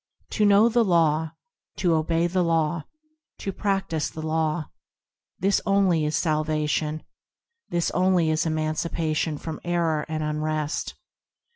To 0.31 0.47
know 0.47 0.67
the 0.67 0.83
Law; 0.83 1.33
To 1.75 1.93
obey 1.93 2.25
the 2.25 2.43
Law; 2.43 2.85
To 3.37 3.53
practise 3.53 4.09
the 4.09 4.23
Law,– 4.23 4.71
This 5.37 5.61
only 5.63 6.05
is 6.05 6.17
salvation, 6.17 7.03
This 7.69 7.91
only 7.91 8.31
is 8.31 8.47
emancipation 8.47 9.37
from 9.37 9.59
error 9.63 10.03
and 10.09 10.23
unrest. 10.23 10.95